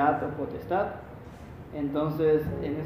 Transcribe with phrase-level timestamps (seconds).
[0.00, 0.86] o potestad.
[1.74, 2.76] Entonces, en,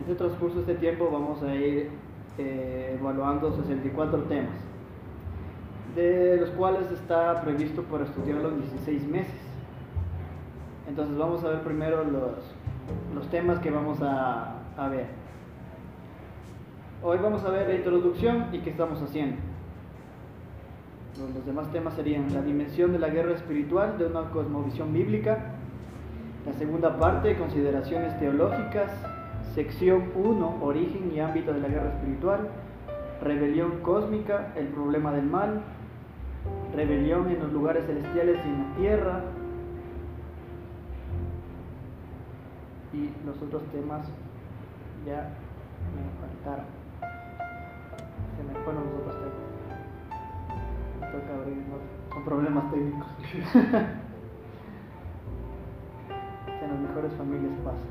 [0.00, 1.90] este transcurso de este tiempo vamos a ir
[2.38, 4.58] eh, evaluando 64 temas,
[5.94, 9.40] de los cuales está previsto por estudiar los 16 meses.
[10.88, 12.38] Entonces vamos a ver primero los,
[13.14, 15.06] los temas que vamos a, a ver.
[17.02, 19.36] Hoy vamos a ver la introducción y qué estamos haciendo.
[21.34, 25.51] Los demás temas serían la dimensión de la guerra espiritual de una cosmovisión bíblica,
[26.46, 28.90] la segunda parte, consideraciones teológicas,
[29.54, 32.48] sección 1, origen y ámbito de la guerra espiritual,
[33.22, 35.62] rebelión cósmica, el problema del mal,
[36.74, 39.20] rebelión en los lugares celestiales y en la tierra,
[42.92, 44.06] y los otros temas
[45.06, 45.30] ya
[45.94, 46.66] me faltaron.
[48.36, 49.42] Se me fueron los otros temas.
[51.00, 51.62] Me toca abrir
[52.10, 53.06] con problemas técnicos.
[56.64, 57.86] en las mejores familias pasa.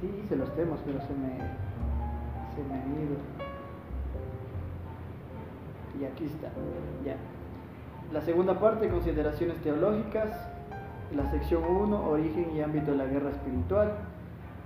[0.00, 1.38] Sí, hice los temas, pero se me,
[2.54, 3.16] se me han ido.
[6.00, 6.48] Y aquí está,
[7.04, 7.16] ya.
[8.12, 10.30] La segunda parte, consideraciones teológicas.
[11.16, 13.92] La sección 1, origen y ámbito de la guerra espiritual.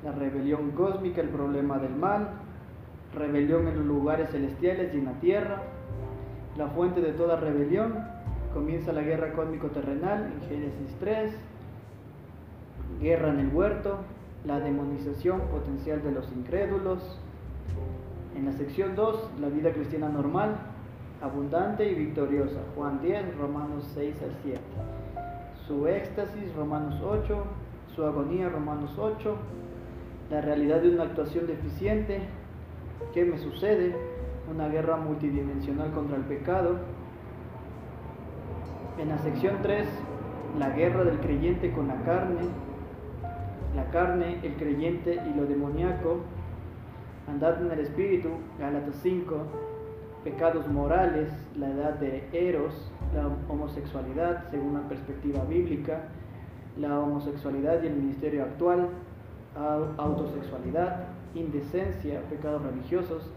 [0.05, 2.29] La rebelión cósmica, el problema del mal.
[3.14, 5.62] Rebelión en los lugares celestiales y en la tierra.
[6.56, 7.95] La fuente de toda rebelión.
[8.53, 11.33] Comienza la guerra cósmico-terrenal en Génesis 3.
[13.00, 13.98] Guerra en el huerto.
[14.45, 17.19] La demonización potencial de los incrédulos.
[18.36, 20.56] En la sección 2, la vida cristiana normal,
[21.23, 22.61] abundante y victoriosa.
[22.75, 24.61] Juan 10, Romanos 6 al 7.
[25.67, 27.45] Su éxtasis, Romanos 8.
[27.95, 29.36] Su agonía, Romanos 8.
[30.30, 32.20] La realidad de una actuación deficiente.
[33.14, 33.95] ¿Qué me sucede?
[34.53, 36.77] Una guerra multidimensional contra el pecado.
[39.01, 39.89] En la sección 3,
[40.58, 42.42] la guerra del creyente con la carne.
[43.74, 46.18] La carne, el creyente y lo demoníaco.
[47.27, 49.36] Andad en el espíritu, Gálatas 5
[50.24, 56.08] pecados morales, la edad de Eros, la homosexualidad según la perspectiva bíblica,
[56.79, 58.89] la homosexualidad y el ministerio actual,
[59.96, 63.30] autosexualidad, indecencia, pecados religiosos,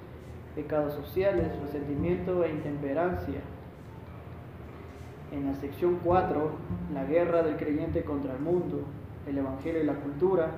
[0.56, 3.42] pecados sociales, resentimiento e intemperancia.
[5.32, 6.52] En la sección 4,
[6.94, 8.84] la guerra del creyente contra el mundo,
[9.28, 10.52] el Evangelio y la cultura,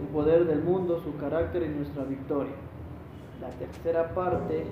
[0.00, 2.54] el poder del mundo, su carácter y nuestra victoria.
[3.40, 4.64] La tercera parte,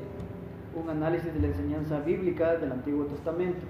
[0.74, 3.64] un análisis de la enseñanza bíblica del Antiguo Testamento.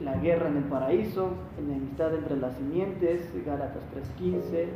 [0.00, 3.82] La guerra en el paraíso, enemistad entre las simientes, Gálatas
[4.18, 4.66] 3.15,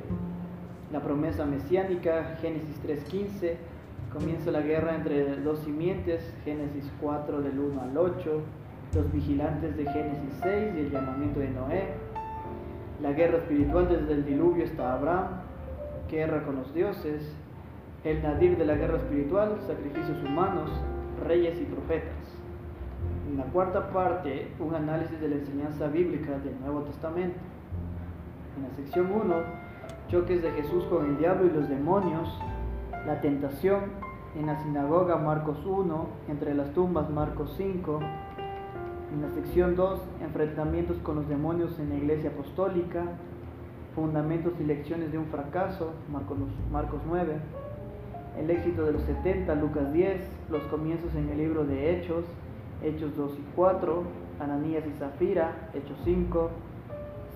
[0.92, 3.56] la promesa mesiánica, Génesis 3.15,
[4.14, 8.42] comienza la guerra entre dos simientes, Génesis 4 del 1 al 8,
[8.94, 11.88] los vigilantes de Génesis 6 y el llamamiento de Noé,
[13.02, 15.26] la guerra espiritual desde el diluvio hasta Abraham,
[16.08, 17.34] guerra con los dioses,
[18.04, 20.70] el nadir de la guerra espiritual, sacrificios humanos,
[21.26, 22.14] reyes y profetas.
[23.28, 27.38] En la cuarta parte, un análisis de la enseñanza bíblica del Nuevo Testamento.
[28.56, 29.34] En la sección 1,
[30.08, 32.38] choques de Jesús con el diablo y los demonios,
[33.06, 34.03] la tentación
[34.38, 38.00] en la sinagoga Marcos 1, entre las tumbas Marcos 5.
[39.12, 43.04] En la sección 2, enfrentamientos con los demonios en la iglesia apostólica,
[43.94, 46.38] fundamentos y lecciones de un fracaso, Marcos,
[46.72, 47.38] Marcos 9
[48.38, 50.20] el éxito de los 70, Lucas 10,
[50.50, 52.24] los comienzos en el libro de Hechos,
[52.82, 54.02] Hechos 2 y 4,
[54.40, 56.50] Ananías y Zafira, Hechos 5,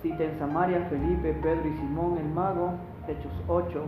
[0.03, 2.73] cita en Samaria, Felipe, Pedro y Simón el mago,
[3.07, 3.85] Hechos 8,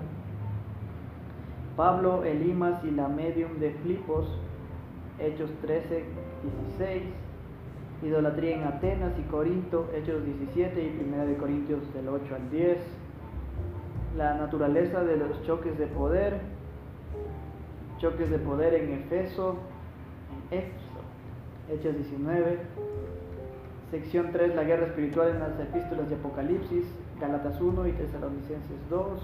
[1.76, 4.26] Pablo, Elimas y la medium de Filipos,
[5.18, 6.04] Hechos 13,
[6.76, 7.02] 16,
[8.02, 12.78] idolatría en Atenas y Corinto, Hechos 17 y 1 de Corintios del 8 al 10,
[14.16, 16.40] la naturaleza de los choques de poder,
[17.98, 19.56] choques de poder en Efeso,
[20.50, 22.58] Hechos 19,
[23.90, 26.84] sección 3, la guerra espiritual en las epístolas de Apocalipsis,
[27.20, 29.22] Galatas 1 y Tesalonicenses 2,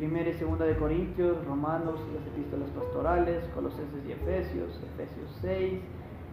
[0.00, 5.78] primera y segunda de Corintios, Romanos las epístolas pastorales, Colosenses y Efesios, Efesios 6,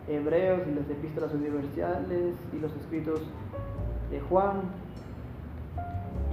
[0.08, 3.20] Hebreos y las epístolas universales y los escritos
[4.10, 4.62] de Juan.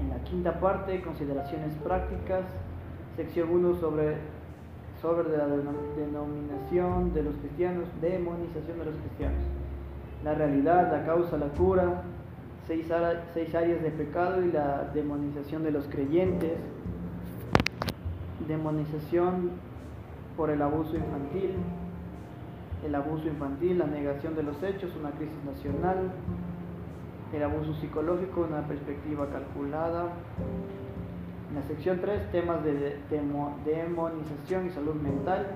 [0.01, 2.45] En la quinta parte, consideraciones prácticas,
[3.17, 4.15] sección 1 sobre,
[5.03, 9.43] sobre la denominación de los cristianos, demonización de los cristianos.
[10.23, 12.05] La realidad, la causa, la cura,
[12.69, 12.87] seis,
[13.35, 16.61] seis áreas de pecado y la demonización de los creyentes,
[18.47, 19.51] demonización
[20.37, 21.51] por el abuso infantil,
[22.85, 26.11] el abuso infantil, la negación de los hechos, una crisis nacional,
[27.33, 30.13] el abuso psicológico, una perspectiva calculada.
[31.51, 32.99] En la sección 3, temas de
[33.65, 35.47] demonización y salud mental,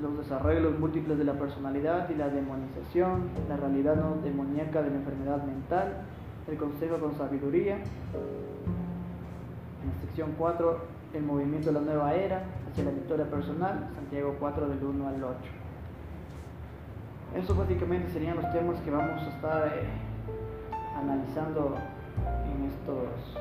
[0.00, 4.96] los desarrollos múltiples de la personalidad y la demonización, la realidad no demoníaca de la
[4.96, 6.02] enfermedad mental,
[6.48, 7.76] el consejo con sabiduría.
[7.76, 7.82] En
[9.88, 10.78] la sección 4,
[11.14, 15.24] el movimiento de la nueva era hacia la victoria personal, Santiago 4 del 1 al
[15.24, 15.36] 8.
[17.36, 19.86] Esos básicamente serían los temas que vamos a estar eh,
[20.96, 21.76] analizando
[22.54, 23.36] en estos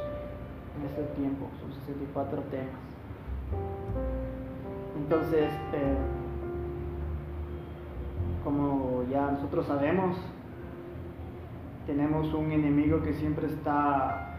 [0.77, 2.69] en este tiempo, son 64 temas.
[4.97, 5.97] Entonces, eh,
[8.43, 10.17] como ya nosotros sabemos,
[11.85, 14.30] tenemos un enemigo que siempre está,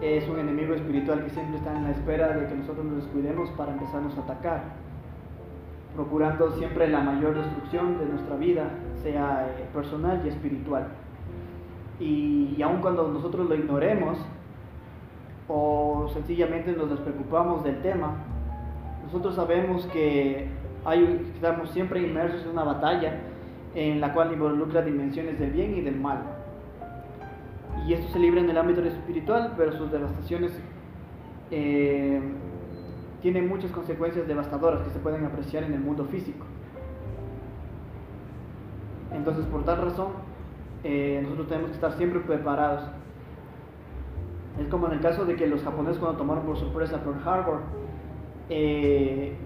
[0.00, 3.50] es un enemigo espiritual que siempre está en la espera de que nosotros nos descuidemos
[3.50, 4.62] para empezarnos a atacar,
[5.94, 8.70] procurando siempre la mayor destrucción de nuestra vida,
[9.02, 10.88] sea eh, personal y espiritual.
[11.98, 14.18] Y, aun cuando nosotros lo ignoremos
[15.48, 18.14] o sencillamente nos despreocupamos del tema,
[19.04, 20.48] nosotros sabemos que
[21.34, 23.20] estamos siempre inmersos en una batalla
[23.74, 26.39] en la cual involucra dimensiones del bien y del mal.
[27.86, 30.52] Y esto se libra en el ámbito espiritual, pero sus devastaciones
[31.50, 32.20] eh,
[33.22, 36.46] tienen muchas consecuencias devastadoras que se pueden apreciar en el mundo físico.
[39.12, 40.08] Entonces, por tal razón,
[40.84, 42.84] eh, nosotros tenemos que estar siempre preparados.
[44.58, 47.60] Es como en el caso de que los japoneses cuando tomaron por sorpresa Pearl Harbor,
[48.48, 49.36] eh,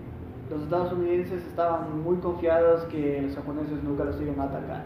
[0.50, 4.84] los estadounidenses estaban muy confiados que los japoneses nunca los iban a atacar.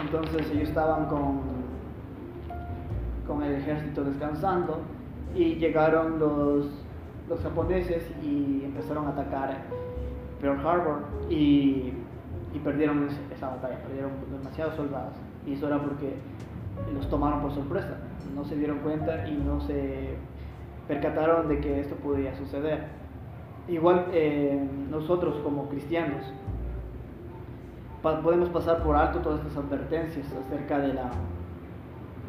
[0.00, 1.40] Entonces ellos estaban con,
[3.26, 4.80] con el ejército descansando
[5.34, 6.66] y llegaron los,
[7.28, 9.62] los japoneses y empezaron a atacar
[10.40, 10.98] Pearl Harbor
[11.30, 11.92] y,
[12.52, 15.14] y perdieron esa batalla, perdieron demasiados soldados.
[15.46, 16.14] Y eso era porque
[16.94, 17.96] los tomaron por sorpresa,
[18.34, 20.16] no se dieron cuenta y no se
[20.88, 22.84] percataron de que esto podía suceder.
[23.68, 24.60] Igual eh,
[24.90, 26.24] nosotros como cristianos
[28.02, 31.10] podemos pasar por alto todas estas advertencias acerca de, la,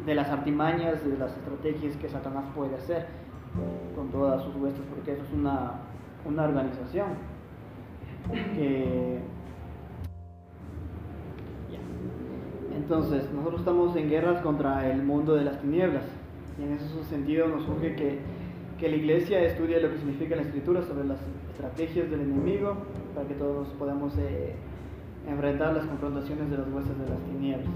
[0.04, 3.06] de las artimañas, de las estrategias que Satanás puede hacer
[3.94, 5.80] con todas sus huestes, porque eso es una,
[6.24, 7.08] una organización.
[12.74, 16.04] Entonces, nosotros estamos en guerras contra el mundo de las tinieblas,
[16.58, 18.18] y en ese sentido nos surge que
[18.78, 21.18] que la iglesia estudie lo que significa la escritura sobre las
[21.50, 22.76] estrategias del enemigo
[23.14, 24.54] para que todos podamos eh,
[25.28, 27.68] enfrentar las confrontaciones de las huestes de las tinieblas.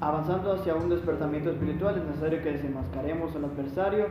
[0.00, 4.06] Avanzando hacia un despertamiento espiritual es necesario que desenmascaremos al adversario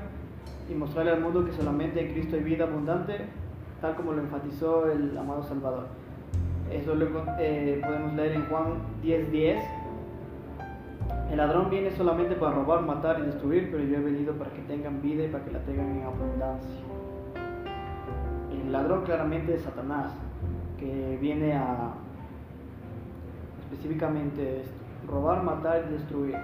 [0.69, 3.25] y mostrarle al mundo que solamente en Cristo hay vida abundante,
[3.79, 5.87] tal como lo enfatizó el amado Salvador.
[6.69, 7.07] Eso lo
[7.39, 8.65] eh, podemos leer en Juan
[9.01, 9.29] 10:10.
[9.31, 9.63] 10,
[11.31, 14.61] el ladrón viene solamente para robar, matar y destruir, pero yo he venido para que
[14.63, 16.81] tengan vida y para que la tengan en abundancia.
[18.51, 20.11] El ladrón claramente es Satanás,
[20.77, 21.93] que viene a
[23.61, 26.35] específicamente esto, robar, matar y destruir.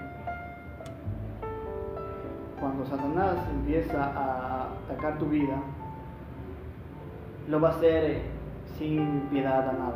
[2.60, 5.62] Cuando Satanás empieza a atacar tu vida,
[7.50, 8.22] lo va a hacer
[8.78, 9.96] sin piedad a nada.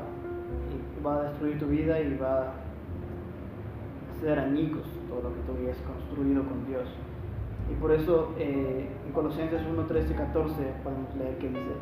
[1.00, 2.52] Y va a destruir tu vida y va a
[4.22, 6.88] ser añicos todo lo que tú habías construido con Dios.
[7.72, 11.74] Y por eso eh, en Colosenses 1, 13, 14 podemos leer que dice,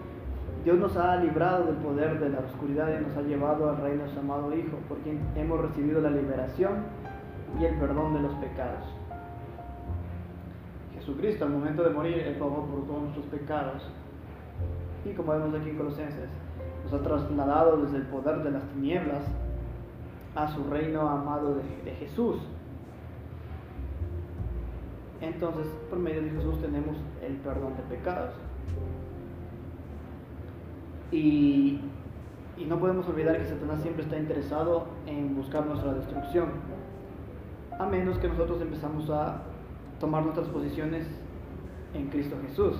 [0.65, 4.03] Dios nos ha librado del poder de la oscuridad y nos ha llevado al reino
[4.03, 6.85] de su amado Hijo, por quien hemos recibido la liberación
[7.59, 8.83] y el perdón de los pecados.
[10.95, 13.83] Jesucristo al momento de morir, Él pagó por todos nuestros pecados.
[15.05, 16.29] Y como vemos aquí en Colosenses,
[16.83, 19.23] nos ha trasladado desde el poder de las tinieblas
[20.33, 22.37] a su reino amado de, Jesús.
[25.21, 28.33] Entonces, por medio de Jesús tenemos el perdón de pecados.
[31.11, 31.79] Y,
[32.67, 36.49] no podemos olvidar que Satanás siempre está interesado en buscar nuestra destrucción.
[37.77, 39.41] A menos que nosotros empezamos a
[39.99, 41.05] tomar nuestras posiciones
[41.93, 42.77] en Cristo Jesús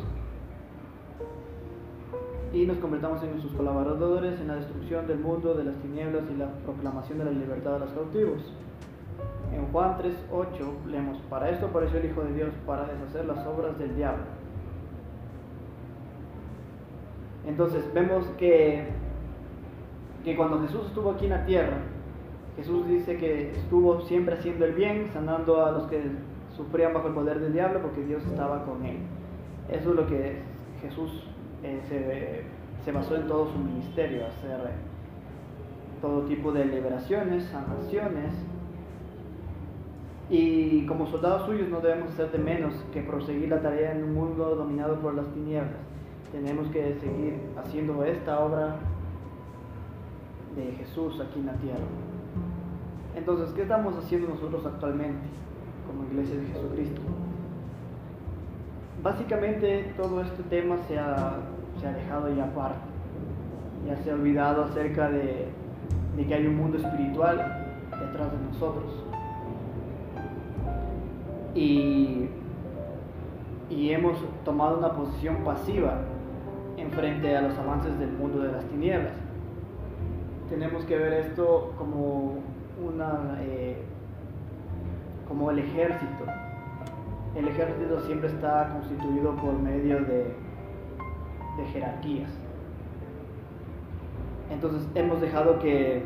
[2.55, 6.38] y nos convertamos en sus colaboradores en la destrucción del mundo, de las tinieblas y
[6.38, 8.53] la proclamación de la libertad de los cautivos.
[9.53, 13.77] En Juan 3.8 leemos, para esto apareció el Hijo de Dios, para deshacer las obras
[13.77, 14.24] del diablo.
[17.48, 18.86] Entonces vemos que,
[20.24, 21.78] que cuando Jesús estuvo aquí en la tierra,
[22.56, 26.02] Jesús dice que estuvo siempre haciendo el bien, sanando a los que
[26.56, 28.98] sufrían bajo el poder del diablo, porque Dios estaba con él.
[29.70, 30.38] Eso es lo que
[30.82, 31.24] Jesús
[31.64, 32.44] eh,
[32.84, 34.60] se basó en todo su ministerio, hacer
[36.02, 38.34] todo tipo de liberaciones, sanaciones.
[40.30, 44.14] Y como soldados suyos no debemos hacer de menos que proseguir la tarea en un
[44.14, 45.95] mundo dominado por las tinieblas.
[46.36, 48.75] Tenemos que seguir haciendo esta obra
[50.54, 51.86] de Jesús aquí en la tierra.
[53.15, 55.25] Entonces, ¿qué estamos haciendo nosotros actualmente
[55.88, 57.01] como iglesia de Jesucristo?
[59.01, 61.38] Básicamente todo este tema se ha,
[61.82, 62.80] dejado ya aparte.
[63.88, 65.48] Ya se ha olvidado acerca de,
[66.18, 67.38] que hay un mundo espiritual
[67.92, 69.06] detrás de nosotros.
[71.56, 72.30] Y
[73.70, 75.98] hemos tomado una posición pasiva
[76.77, 79.13] en frente a los avances del mundo de las tinieblas.
[80.50, 82.39] Tenemos que ver esto como
[82.84, 83.77] una eh,
[85.27, 86.25] como el ejército.
[87.36, 90.34] El ejército siempre está constituido por medio de,
[91.74, 92.29] jerarquías.
[94.50, 96.03] Entonces hemos dejado que,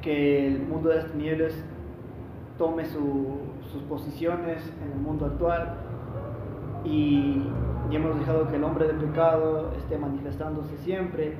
[0.00, 1.52] que el mundo de las tinieblas
[2.56, 5.74] tome sus posiciones en el mundo actual
[6.84, 7.42] y,
[7.90, 11.34] y, hemos dejado que el hombre de pecado esté manifestándose siempre,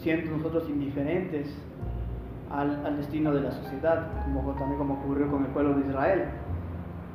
[0.00, 1.56] siendo nosotros indiferentes
[2.50, 6.24] al, al destino de la sociedad, como también como ocurrió con el pueblo de Israel.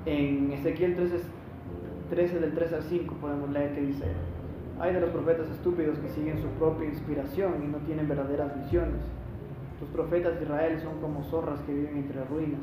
[0.05, 1.21] En Ezequiel 13,
[2.10, 4.05] 13 del 3 al 5 podemos leer que dice,
[4.79, 9.01] hay de los profetas estúpidos que siguen su propia inspiración y no tienen verdaderas visiones.
[9.79, 12.62] Tus profetas de Israel son como zorras que viven entre ruinas.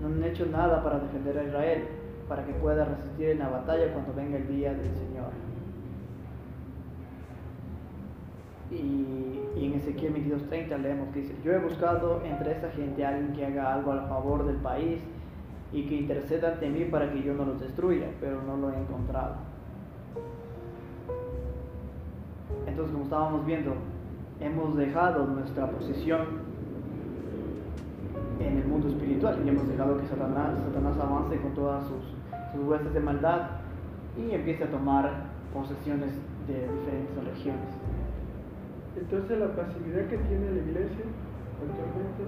[0.00, 1.84] No han hecho nada para defender a Israel,
[2.28, 5.30] para que pueda resistir en la batalla cuando venga el día del Señor.
[8.70, 13.32] Y, en Ezequiel 22:30 leemos que dice, yo he buscado entre esa gente a alguien
[13.32, 15.00] que haga algo a favor del país
[15.72, 18.78] y que interceda ante mí para que yo no los destruya, pero no lo he
[18.78, 19.36] encontrado.
[22.66, 23.74] Entonces, como estábamos viendo,
[24.40, 26.51] hemos dejado nuestra posición
[28.40, 32.02] en el mundo espiritual y hemos dejado que Satanás, Satanás avance con todas sus,
[32.54, 33.62] sus huestes de maldad
[34.16, 36.12] y empiece a tomar posesiones
[36.46, 37.70] de diferentes regiones.
[38.96, 41.06] Entonces la pasividad que tiene la iglesia
[41.62, 42.24] actualmente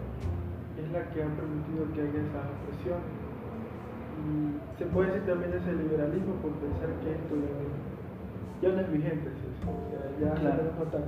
[0.80, 3.00] es la que ha permitido que haya esa opresión.
[4.14, 7.34] Y se puede decir también ese liberalismo por pensar que esto
[8.62, 9.48] ya no es vigente, ¿sí?
[9.66, 10.62] o sea, ya Claro.
[10.62, 11.04] se.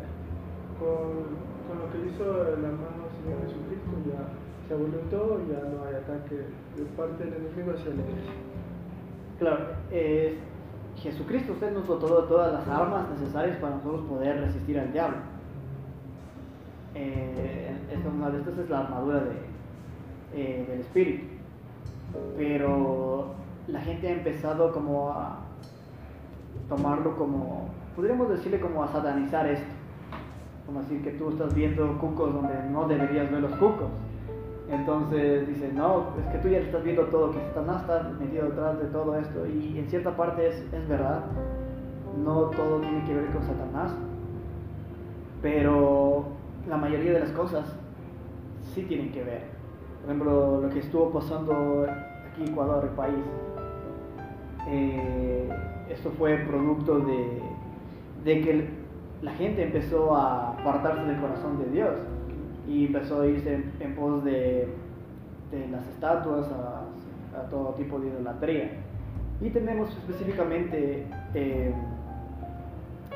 [0.77, 1.33] Con,
[1.65, 4.29] con lo que hizo el amado Señor Jesucristo ya
[4.67, 6.35] se abolió todo y ya no hay ataque
[6.77, 8.33] de parte del enemigo hacia la iglesia.
[9.39, 9.59] Claro,
[9.91, 10.39] eh,
[10.97, 15.19] Jesucristo usted nos dotó todas las armas necesarias para nosotros poder resistir al diablo.
[16.95, 19.37] Eh, esta, estas es la armadura de,
[20.35, 21.27] eh, del espíritu.
[22.37, 23.35] Pero
[23.69, 25.41] la gente ha empezado como a
[26.69, 29.67] tomarlo como, podríamos decirle como a satanizar esto.
[30.65, 33.91] Como decir que tú estás viendo cucos donde no deberías ver los cucos.
[34.71, 38.79] Entonces dice, no, es que tú ya estás viendo todo, que Satanás está metido detrás
[38.81, 39.47] de todo esto.
[39.47, 41.21] Y en cierta parte es, es verdad,
[42.25, 43.93] no todo tiene que ver con Satanás,
[45.41, 46.25] pero
[46.69, 47.65] la mayoría de las cosas
[48.75, 49.43] sí tienen que ver.
[50.01, 51.87] Por ejemplo, lo que estuvo pasando
[52.29, 53.25] aquí en Ecuador, el país,
[54.69, 55.49] eh,
[55.89, 57.41] esto fue producto de,
[58.25, 58.69] de que
[59.23, 61.95] la gente empezó a apartarse del corazón de Dios
[62.69, 64.69] y empezó a irse en, pos de,
[65.71, 68.71] las estatuas, a, a, todo tipo de idolatría.
[69.41, 71.73] Y tenemos específicamente eh,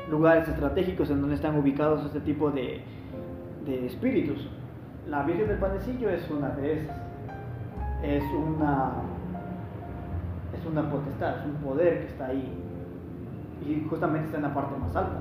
[0.09, 2.81] lugares estratégicos en donde están ubicados este tipo de,
[3.65, 4.47] de espíritus.
[5.07, 6.97] La Virgen del Panecillo es una de esas.
[8.03, 8.93] Es una,
[10.57, 12.51] es una potestad, es un poder que está ahí.
[13.65, 15.19] Y justamente está en la parte más alta,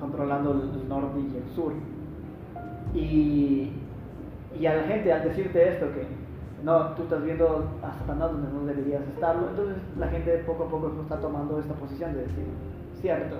[0.00, 1.72] controlando el norte y el sur.
[2.94, 3.70] Y,
[4.58, 6.06] y a la gente al decirte esto que
[6.64, 10.68] no, tú estás viendo a Satanás donde no deberías estarlo, entonces la gente poco a
[10.68, 12.44] poco está tomando esta posición de decir,
[13.00, 13.36] cierto,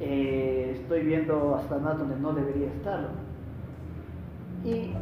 [0.00, 3.08] eh, estoy viendo a Satanás donde no debería estarlo.
[4.64, 4.92] Y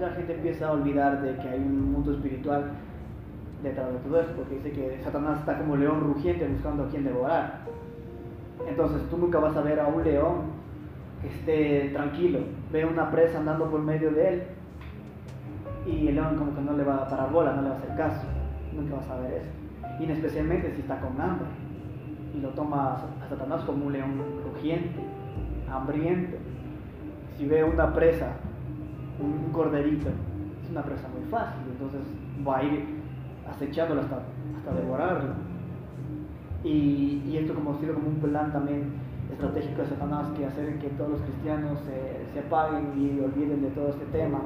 [0.00, 2.72] la gente empieza a olvidar de que hay un mundo espiritual
[3.62, 7.04] detrás de todo esto, porque dice que Satanás está como león rugiente buscando a quien
[7.04, 7.60] devorar.
[8.68, 10.34] Entonces tú nunca vas a ver a un león
[11.22, 12.40] que esté tranquilo,
[12.74, 14.42] ve una presa andando por medio de él
[15.86, 17.78] y el león como que no le va a parar bola, no le va a
[17.78, 18.26] hacer caso,
[18.74, 19.50] nunca vas a ver eso.
[20.00, 21.46] Y especialmente si está con hambre
[22.36, 24.20] y lo toma a Satanás como un león
[24.52, 24.98] rugiente,
[25.70, 26.36] hambriento.
[27.38, 28.32] Si ve una presa,
[29.20, 30.08] un, corderito,
[30.64, 32.00] es una presa muy fácil, entonces
[32.46, 32.86] va a ir
[33.48, 34.16] acechándolo hasta,
[34.56, 35.34] hasta devorarlo.
[36.64, 39.03] Y, y esto como ha sido como un plan también
[39.34, 43.70] estratégico de Satanás que hacer que todos los cristianos se, se apaguen y olviden de
[43.70, 44.40] todo este tema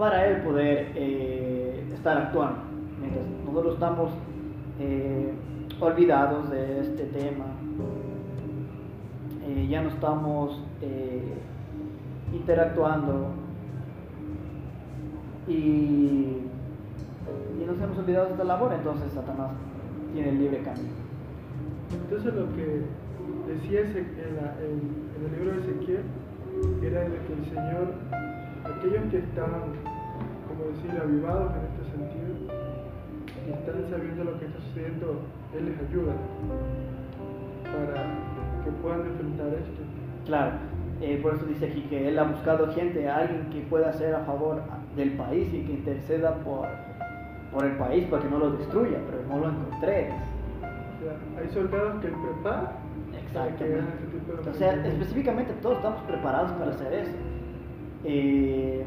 [0.00, 2.60] para él poder eh, estar actuando.
[3.00, 4.10] Mientras nosotros estamos
[4.80, 5.34] eh,
[5.78, 7.44] olvidados de este tema,
[9.46, 10.62] eh, ya no estamos
[12.32, 13.26] interactuando
[15.46, 16.42] y, y,
[17.66, 19.50] nos hemos olvidado de esta labor, entonces Satanás
[20.14, 20.88] tiene el libre camino.
[21.92, 22.84] Entonces lo que
[23.46, 26.04] decía en, en el libro de Ezequiel
[26.82, 27.94] era de que el Señor,
[28.64, 29.50] aquellos que están
[30.68, 32.60] decir, avivados en este sentido
[33.46, 35.22] y están sabiendo lo que está sucediendo,
[35.56, 36.12] Él les ayuda
[37.64, 38.02] para
[38.64, 39.82] que puedan enfrentar esto.
[40.26, 40.52] Claro,
[41.00, 44.24] eh, por eso dice aquí que Él ha buscado gente, alguien que pueda ser a
[44.24, 44.62] favor
[44.96, 46.66] del país y que interceda por,
[47.52, 50.10] por el país para que no lo destruya, pero no lo encontré.
[50.60, 52.76] O sea, hay soldados que Él prepara.
[53.30, 54.50] Exactamente.
[54.50, 57.12] O sea, específicamente todos estamos preparados para hacer eso.
[58.04, 58.84] Eh,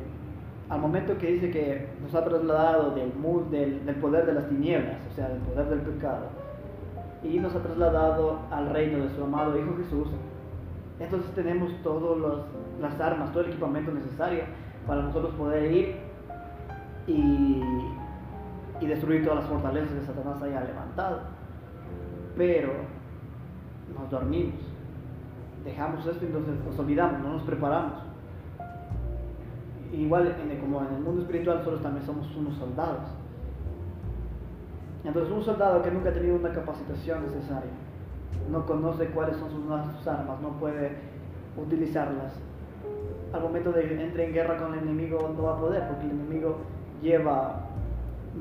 [0.70, 5.30] al momento que dice que nos ha trasladado del, poder de las tinieblas, o sea,
[5.30, 6.28] del poder del pecado,
[7.24, 10.08] y nos ha trasladado al reino de su amado Hijo Jesús,
[11.00, 12.44] entonces tenemos todas
[12.82, 14.44] las armas, todo el equipamiento necesario
[14.88, 15.96] para nosotros poder ir
[17.08, 17.62] y
[18.86, 21.22] destruir todas las fortalezas que Satanás haya levantado.
[22.36, 22.72] Pero
[23.98, 24.60] nos dormimos,
[25.64, 28.14] dejamos esto y entonces nos olvidamos, no nos preparamos
[29.94, 33.02] igual como en el mundo espiritual, nosotros también somos unos soldados.
[35.04, 37.72] Entonces un soldado que nunca ha tenido una capacitación necesaria,
[38.50, 40.98] no conoce cuáles son sus, armas, no puede
[41.58, 42.34] utilizarlas.
[43.34, 46.06] Al momento de que entre en guerra con el enemigo no va a poder, porque
[46.06, 46.58] el enemigo
[47.02, 47.68] lleva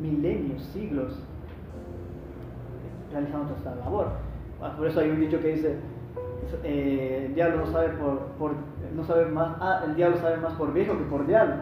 [0.00, 1.18] milenios, siglos
[3.10, 4.08] realizando esta labor.
[4.76, 5.76] Por eso hay un dicho que dice,
[6.62, 8.52] eh, el diablo no sabe por
[8.94, 11.54] no sabe más, ah, el diablo sabe más por viejo que por diablo.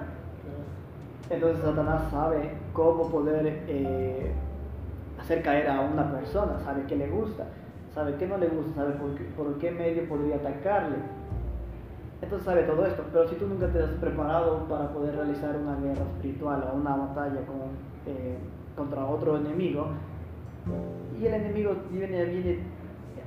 [1.28, 4.32] Entonces Satanás sabe cómo poder eh,
[5.18, 7.46] hacer caer a una persona, sabe qué le gusta,
[7.94, 8.94] sabe qué no le gusta, sabe
[9.36, 10.96] por qué, medio podría atacarle.
[12.20, 15.76] Entonces sabe todo esto, pero si tú nunca te has preparado para poder realizar una
[15.76, 17.40] guerra espiritual o una batalla
[18.06, 18.36] eh,
[18.76, 19.86] contra otro enemigo,
[21.18, 22.58] y el enemigo viene, viene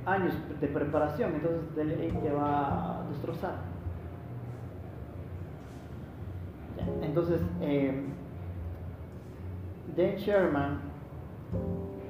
[0.06, 3.54] años de preparación, entonces él te va a destrozar.
[7.02, 8.04] Entonces, eh,
[9.96, 10.78] Dan Sherman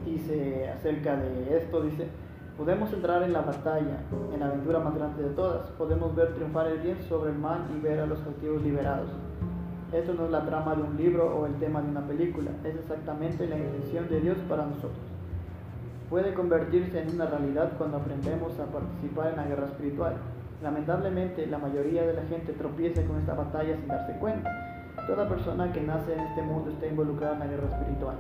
[0.05, 2.09] dice acerca de esto, dice,
[2.57, 4.01] podemos entrar en la batalla,
[4.33, 7.67] en la aventura más grande de todas, podemos ver triunfar el bien sobre el mal
[7.77, 9.11] y ver a los cautivos liberados.
[9.93, 12.75] Esto no es la trama de un libro o el tema de una película, es
[12.75, 15.14] exactamente la intención de Dios para nosotros.
[16.15, 20.15] Puede convertirse en una realidad cuando aprendemos a participar en la guerra espiritual.
[20.63, 24.49] Lamentablemente, la mayoría de la gente tropieza con esta batalla sin darse cuenta.
[25.09, 28.15] Toda persona que nace en este mundo está involucrada en la guerra espiritual.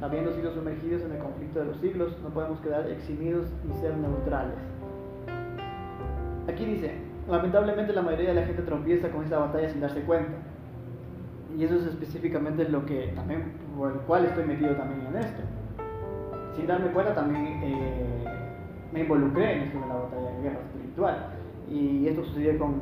[0.00, 3.94] Habiendo sido sumergidos en el conflicto de los siglos, no podemos quedar eximidos y ser
[3.94, 4.56] neutrales.
[6.48, 6.94] Aquí dice,
[7.28, 10.32] lamentablemente la mayoría de la gente tropieza con esta batalla sin darse cuenta.
[11.58, 15.42] Y eso es específicamente lo que también, por el cual estoy metido también en esto.
[16.56, 18.24] Sin darme cuenta también eh,
[18.92, 21.26] me involucré en esto de la batalla de guerra espiritual.
[21.70, 22.74] Y esto sucedió con,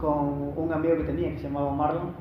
[0.00, 2.12] con un amigo que tenía que se llamaba Marlon,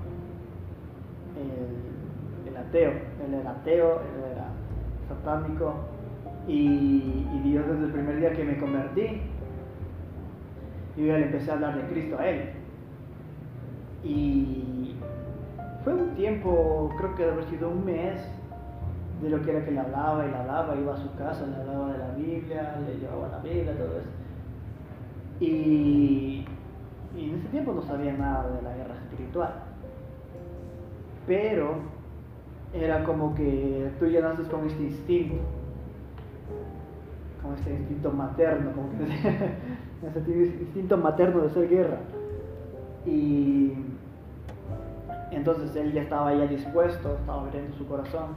[2.48, 2.92] el, ateo.
[2.92, 4.48] Él era ateo, él era
[5.08, 5.74] satánico.
[6.48, 9.22] Y, y Dios desde el primer día que me convertí,
[10.98, 12.50] yo ya le empecé a hablar de Cristo a él.
[14.04, 14.96] Y
[15.84, 18.20] fue un tiempo, creo que debe haber sido un mes,
[19.24, 21.94] de lo que que le hablaba y le hablaba, iba a su casa, le hablaba
[21.94, 24.10] de la Biblia, le llevaba la Biblia, todo eso.
[25.40, 26.46] Y,
[27.16, 29.54] en ese tiempo no sabía nada de la guerra espiritual.
[31.26, 31.76] Pero
[32.74, 35.36] era como que tú ya naces con este instinto,
[37.42, 39.04] con este instinto materno, como que
[40.20, 42.00] ese instinto materno de ser guerra.
[43.06, 43.74] Y
[45.32, 48.32] entonces él ya estaba ya dispuesto, estaba abriendo su corazón,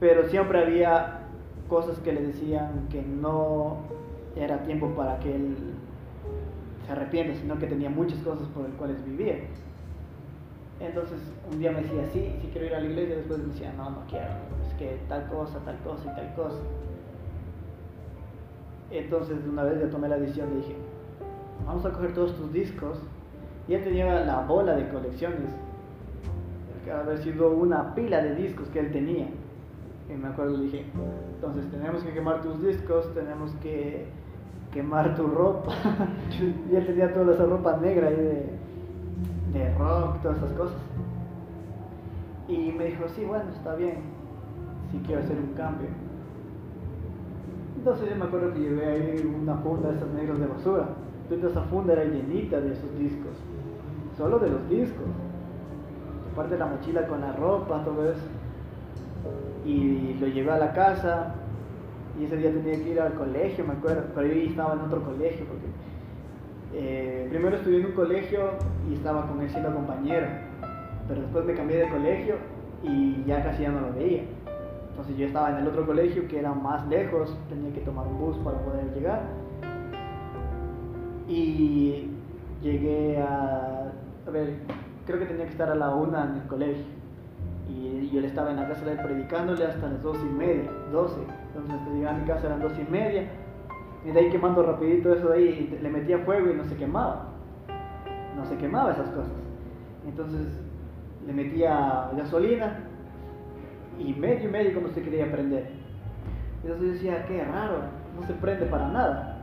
[0.00, 1.20] pero siempre había
[1.68, 3.76] cosas que le decían que no
[4.34, 5.56] era tiempo para que él
[6.90, 9.44] arrepiente, sino que tenía muchas cosas por las cuales vivir.
[10.80, 11.20] Entonces
[11.52, 13.90] un día me decía, sí, sí quiero ir a la iglesia, después me decía, no,
[13.90, 14.30] no quiero,
[14.66, 16.58] es que tal cosa, tal cosa y tal cosa.
[18.90, 20.74] Entonces una vez ya tomé la decisión, le dije,
[21.66, 22.98] vamos a coger todos tus discos.
[23.68, 25.50] Y él tenía la bola de colecciones,
[26.84, 29.28] que sido una pila de discos que él tenía.
[30.12, 30.84] Y me acuerdo, le dije,
[31.34, 34.06] entonces tenemos que quemar tus discos, tenemos que
[34.72, 35.72] quemar tu ropa.
[36.70, 38.46] y él tenía toda esa ropa negra ahí de,
[39.52, 40.78] de rock, todas esas cosas.
[42.48, 43.98] Y me dijo, sí, bueno, está bien,
[44.90, 45.88] si quiero hacer un cambio.
[47.76, 50.88] Entonces yo me acuerdo que llevé ahí una funda de esos negros de basura.
[51.22, 53.32] Entonces esa funda era llenita de esos discos.
[54.18, 55.06] Solo de los discos.
[56.32, 58.39] Aparte la mochila con la ropa, todo eso.
[59.64, 61.34] Y lo llevé a la casa.
[62.18, 64.04] Y ese día tenía que ir al colegio, me acuerdo.
[64.14, 65.66] Pero yo estaba en otro colegio porque
[66.72, 68.50] eh, primero estudié en un colegio
[68.88, 70.26] y estaba con él siendo compañero.
[71.08, 72.36] Pero después me cambié de colegio
[72.82, 74.22] y ya casi ya no lo veía.
[74.90, 78.18] Entonces yo estaba en el otro colegio que era más lejos, tenía que tomar un
[78.18, 79.22] bus para poder llegar.
[81.28, 82.10] Y
[82.62, 83.92] llegué a,
[84.26, 84.56] a ver,
[85.06, 86.99] creo que tenía que estar a la una en el colegio.
[87.70, 91.20] Y yo estaba en la casa de predicándole hasta las dos y media, doce.
[91.48, 93.28] Entonces llegué a mi casa eran dos y media.
[94.04, 96.76] Y de ahí quemando rapidito eso de ahí, y le metía fuego y no se
[96.76, 97.28] quemaba.
[98.36, 99.32] No se quemaba esas cosas.
[100.06, 100.46] Entonces
[101.26, 102.80] le metía gasolina
[103.98, 105.68] y medio y medio como se quería prender.
[106.62, 107.82] Entonces yo decía, qué raro,
[108.18, 109.36] no se prende para nada.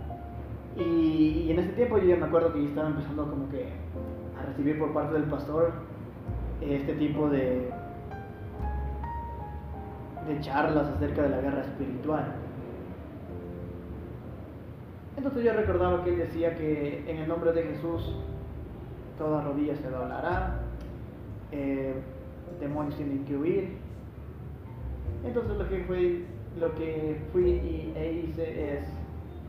[0.75, 3.69] Y, en ese tiempo yo ya me acuerdo que yo estaba empezando como que
[4.39, 5.71] a recibir por parte del pastor
[6.61, 7.71] este tipo de,
[10.27, 12.25] de charlas acerca de la guerra espiritual.
[15.15, 18.15] Entonces yo recordaba que él decía que en el nombre de Jesús
[19.17, 20.59] toda rodilla se doblará,
[21.51, 21.95] eh,
[22.59, 23.77] demonios tienen que huir,
[25.25, 26.25] entonces lo que fui,
[26.59, 28.85] lo que fui y, e hice es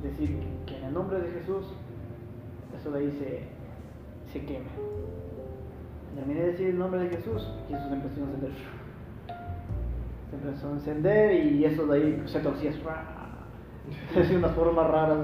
[0.02, 0.36] decir
[0.66, 1.66] que, en el nombre de Jesús,
[2.76, 3.10] eso de ahí
[4.32, 4.66] se, queme.
[6.14, 8.77] Terminé de decir el nombre de Jesús y se empezó a encender.
[10.30, 12.72] Se empezó a encender y eso de ahí se torcía.
[14.12, 15.16] Se hacía unas formas raras,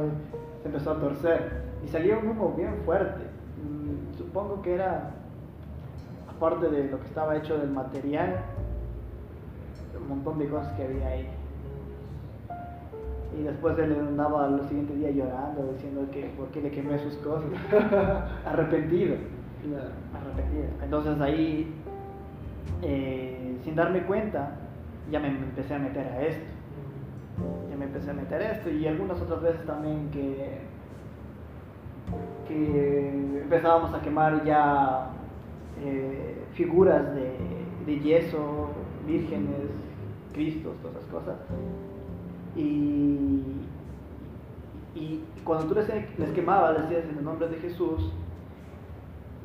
[0.62, 3.25] se empezó a torcer y salió un humo bien fuerte.
[3.62, 5.11] Mm, supongo que era,
[6.35, 8.40] aparte de lo que estaba hecho del material,
[10.01, 11.29] un montón de cosas que había ahí.
[13.38, 17.14] Y después él andaba los siguientes días llorando, diciendo que por qué le quemé sus
[17.17, 17.51] cosas.
[18.47, 19.17] Arrepentido.
[20.14, 20.67] Arrepentido.
[20.83, 21.75] Entonces ahí,
[22.83, 24.53] eh, sin darme cuenta,
[25.11, 26.45] ya me empecé a meter a esto.
[27.71, 30.61] Ya me empecé a meter a esto y algunas otras veces también que,
[32.47, 33.09] que
[33.43, 35.11] empezábamos a quemar ya
[35.83, 37.37] eh, figuras de,
[37.87, 38.69] de yeso,
[39.07, 39.71] vírgenes,
[40.33, 41.37] Cristos, todas esas cosas.
[42.57, 43.40] Y,
[44.95, 45.88] y cuando tú les,
[46.19, 48.12] les quemabas, les decías en el nombre de Jesús,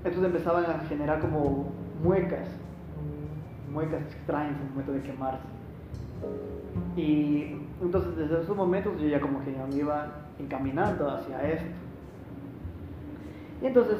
[0.03, 1.67] entonces empezaban a generar como
[2.03, 2.47] muecas,
[3.71, 5.43] muecas extrañas en el momento de quemarse.
[6.95, 11.69] Y entonces desde esos momentos yo ya como que me iba encaminando hacia esto.
[13.61, 13.97] Y entonces,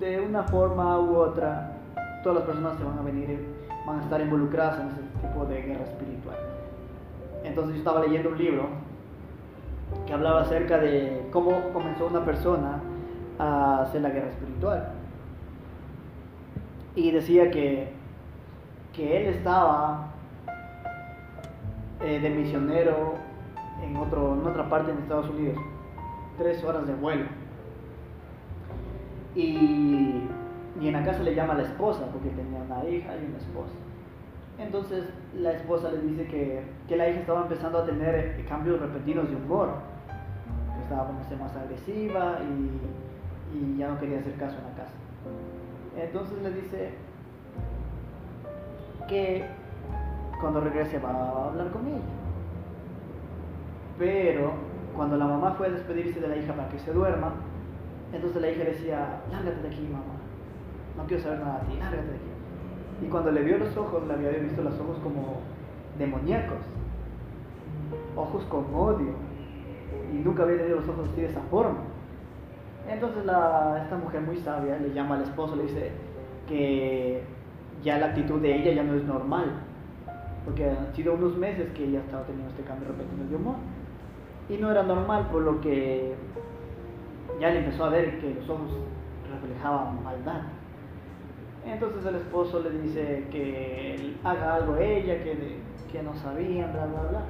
[0.00, 1.72] de una forma u otra,
[2.22, 3.46] todas las personas se van a venir,
[3.86, 6.36] van a estar involucradas en ese tipo de guerra espiritual.
[7.44, 8.68] Entonces yo estaba leyendo un libro
[10.06, 12.80] que hablaba acerca de cómo comenzó una persona
[13.38, 14.92] a hacer la guerra espiritual.
[16.94, 17.92] Y decía que,
[18.98, 20.08] que él estaba
[22.02, 23.14] eh, de misionero
[23.80, 25.56] en, otro, en otra parte en Estados Unidos,
[26.36, 27.26] tres horas de vuelo.
[29.36, 30.24] Y,
[30.80, 33.38] y en la casa le llama a la esposa, porque tenía una hija y una
[33.38, 33.74] esposa.
[34.58, 38.80] Entonces la esposa le dice que, que la hija estaba empezando a tener eh, cambios
[38.80, 39.74] repentinos de humor,
[40.82, 44.94] estaba poniéndose más agresiva y, y ya no quería hacer caso en la casa.
[45.96, 47.07] Entonces le dice
[49.08, 49.44] que
[50.40, 51.98] cuando regrese va a hablar con ella.
[53.98, 54.52] Pero
[54.94, 57.32] cuando la mamá fue a despedirse de la hija para que se duerma,
[58.12, 60.04] entonces la hija decía, lárgate de aquí, mamá.
[60.96, 62.28] No quiero saber nada de ti, lárgate de aquí.
[63.02, 65.40] Y cuando le vio los ojos, le había visto los ojos como
[65.98, 66.58] demoníacos,
[68.16, 69.12] ojos con odio.
[70.12, 71.78] Y nunca había tenido los ojos así de esa forma.
[72.88, 75.92] Entonces la, esta mujer muy sabia le llama al esposo, le dice
[76.48, 77.22] que
[77.82, 79.52] ya la actitud de ella ya no es normal.
[80.44, 83.56] Porque han sido unos meses que ella estaba teniendo este cambio repentino de humor.
[84.48, 86.14] Y no era normal, por lo que
[87.40, 88.70] ya le empezó a ver que los ojos
[89.30, 90.42] reflejaban maldad.
[91.66, 95.58] Entonces el esposo le dice que haga algo ella, que,
[95.92, 97.20] que no sabían, bla, bla, bla.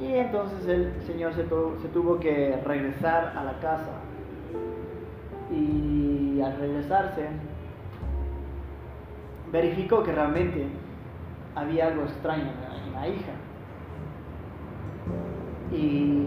[0.00, 3.92] Y entonces el señor se, se tuvo que regresar a la casa.
[5.50, 7.28] Y al regresarse,
[9.54, 10.66] verificó que realmente
[11.54, 12.50] había algo extraño
[12.90, 13.32] una hija.
[15.70, 16.24] Y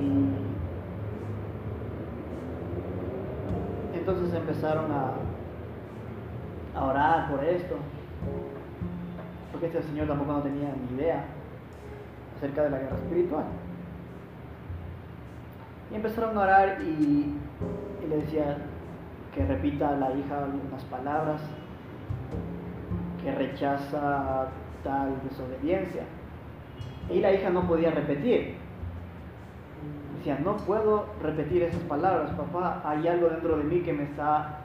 [3.93, 5.11] entonces empezaron a,
[6.81, 7.75] orar por esto,
[9.51, 11.25] porque este señor tampoco no tenía ni idea
[12.37, 13.43] acerca de la guerra espiritual.
[15.91, 17.35] Y empezaron a orar y,
[18.05, 18.57] y le decía
[19.35, 21.41] que repita a la hija algunas palabras,
[23.27, 24.47] que rechaza
[24.83, 26.03] tal desobediencia.
[27.09, 28.55] Y la hija no podía repetir.
[30.17, 34.59] Decía, no puedo repetir esas palabras, papá, hay algo dentro de mí que me está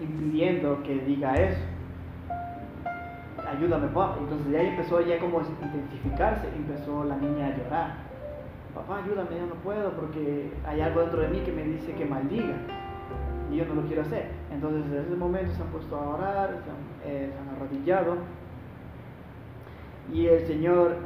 [0.00, 1.60] impidiendo que diga eso.
[3.48, 4.16] Ayúdame, papá.
[4.18, 7.94] Entonces ya empezó ya como intensificarse, empezó la niña a llorar.
[8.74, 12.04] Papá, ayúdame, yo no puedo porque hay algo dentro de mí que me dice que
[12.04, 12.54] maldiga
[13.50, 14.30] y yo no lo quiero hacer.
[14.50, 18.16] Entonces desde ese momento se han puesto a orar, se han, eh, arrodillado
[20.12, 20.96] y el Señor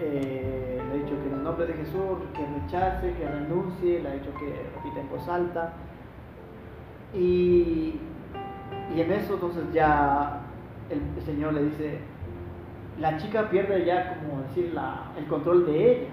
[0.00, 4.08] eh, le ha dicho que en el nombre de Jesús, que rechace, que renuncie, le
[4.08, 5.72] ha dicho que repita en voz alta.
[7.12, 7.98] Y,
[8.94, 10.42] y en eso entonces ya
[10.90, 11.98] el, el Señor le dice,
[13.00, 16.08] la chica pierde ya como decir la, el control de ella.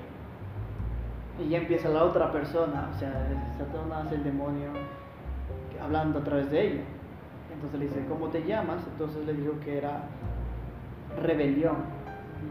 [1.43, 4.69] Y ya empieza la otra persona, o sea, Satanás, el demonio,
[5.85, 6.81] hablando a través de ella.
[7.53, 8.85] Entonces le dice, ¿cómo te llamas?
[8.91, 10.03] Entonces le dijo que era
[11.21, 11.77] rebelión.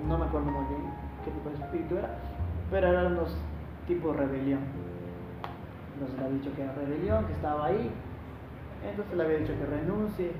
[0.08, 0.90] No me acuerdo muy bien
[1.24, 2.18] qué tipo de espíritu era,
[2.70, 3.36] pero eran unos
[3.86, 4.60] tipos de rebelión.
[5.94, 7.90] Entonces le había dicho que era rebelión, que estaba ahí.
[8.88, 10.32] Entonces le había dicho que renuncie.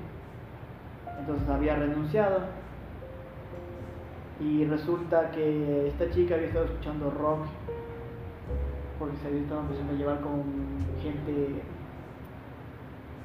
[1.19, 2.39] Entonces había renunciado.
[4.39, 7.45] Y resulta que esta chica había estado escuchando rock
[8.99, 10.43] porque se había estado empezando a llevar con
[11.01, 11.61] gente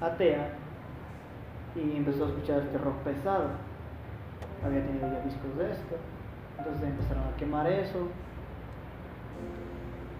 [0.00, 0.48] atea
[1.74, 3.48] y empezó a escuchar este rock pesado.
[4.64, 5.96] Había tenido ya discos de esto.
[6.58, 8.08] Entonces empezaron a quemar eso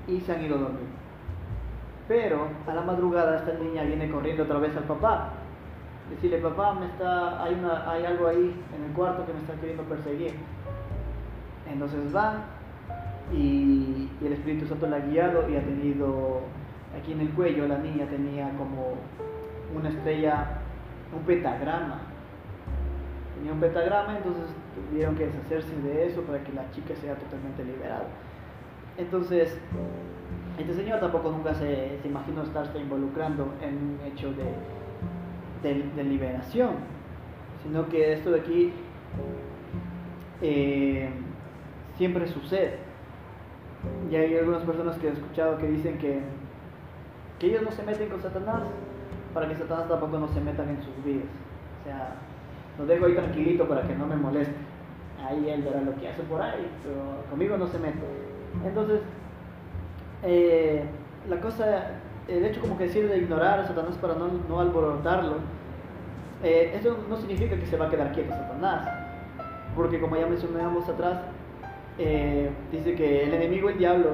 [0.06, 0.88] y se han ido a dormir.
[2.08, 5.30] Pero a la madrugada esta niña viene corriendo otra vez al papá.
[6.10, 9.54] Decirle, papá, me está, hay, una, hay algo ahí en el cuarto que me está
[9.54, 10.34] queriendo perseguir.
[11.70, 12.38] Entonces va
[13.32, 16.40] y, y el Espíritu Santo la ha guiado y ha tenido
[16.98, 18.96] aquí en el cuello, la niña tenía como
[19.74, 20.58] una estrella,
[21.14, 22.00] un pentagrama.
[23.36, 24.44] Tenía un pentagrama, entonces
[24.90, 28.06] tuvieron que deshacerse de eso para que la chica sea totalmente liberada.
[28.98, 29.58] Entonces,
[30.58, 34.52] este señor tampoco nunca se, imaginó estarse involucrando en un hecho de,
[35.62, 36.74] de, de liberación,
[37.62, 38.72] sino que esto de aquí
[40.42, 41.08] eh,
[41.96, 42.78] siempre sucede.
[44.10, 46.20] Y hay algunas personas que he escuchado que dicen que,
[47.38, 48.62] que ellos no se meten con Satanás,
[49.32, 51.24] para que Satanás tampoco no se metan en sus vidas.
[51.80, 52.14] O sea,
[52.78, 54.54] lo dejo ahí tranquilito para que no me moleste.
[55.26, 57.98] Ahí él verá lo que hace por ahí, pero conmigo no se mete.
[58.64, 59.00] Entonces,
[60.22, 60.84] eh,
[61.28, 61.90] la cosa,
[62.28, 65.36] el hecho como que decir de ignorar a Satanás para no, no alborotarlo,
[66.42, 68.88] eh, eso no significa que se va a quedar quieto Satanás.
[69.76, 71.20] Porque como ya mencionamos atrás,
[71.98, 74.10] eh, dice que el enemigo, el diablo,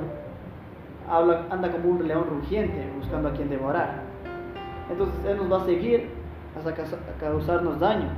[1.09, 4.06] habla, anda como un león rugiente buscando a quien devorar.
[4.91, 6.09] Entonces Él nos va a seguir
[6.57, 6.75] hasta
[7.19, 8.09] causarnos daño.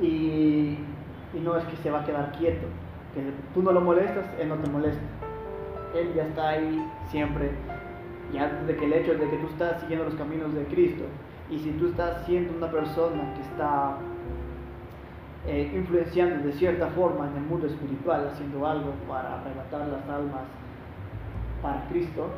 [0.00, 0.78] Y,
[1.42, 2.66] no es que se va a quedar quieto,
[3.14, 3.22] que
[3.54, 5.02] tú no lo molestas, Él no te molesta.
[5.94, 7.50] Él ya está ahí siempre.
[8.32, 11.04] Y antes de que el hecho de que tú estás siguiendo los caminos de Cristo,
[11.50, 13.96] y si tú estás siendo una persona que está
[15.46, 20.42] eh, influenciando de cierta forma en el mundo espiritual, haciendo algo para arrebatar las almas
[21.60, 22.28] para Cristo,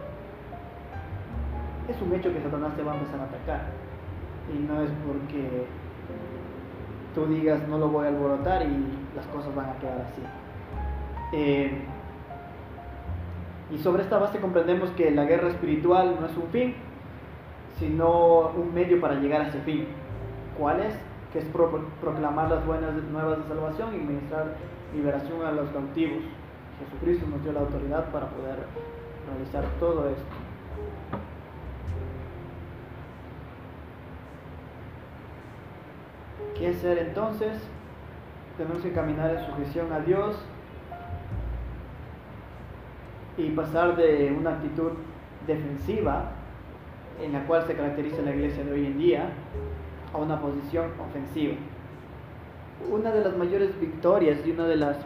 [1.88, 3.60] es un hecho que Satanás te va a empezar a atacar.
[4.52, 5.66] Y no es porque
[7.14, 10.22] tú digas no lo voy a alborotar y las cosas van a quedar así.
[11.32, 11.82] Eh,
[13.70, 16.74] y sobre esta base comprendemos que la guerra espiritual no es un fin,
[17.78, 19.86] sino un medio para llegar a ese fin.
[20.58, 20.94] ¿Cuál es?
[21.32, 24.54] Que es pro proclamar las buenas nuevas de salvación y ministrar
[24.94, 26.22] liberación a los cautivos.
[26.78, 28.56] Jesucristo nos dio la autoridad para poder
[29.28, 30.43] realizar todo esto.
[36.56, 37.58] ¿Qué hacer entonces?
[38.56, 40.36] Tenemos que caminar en sujeción a Dios
[43.36, 44.92] y pasar de una actitud
[45.46, 46.30] defensiva
[47.20, 49.30] en la cual se caracteriza la iglesia de hoy en día
[50.12, 51.54] a una posición ofensiva.
[52.88, 54.98] Una de las mayores victorias y una de las